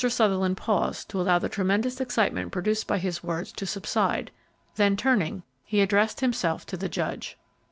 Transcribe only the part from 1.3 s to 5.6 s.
the tremendous excitement produced by his words to subside; then turning,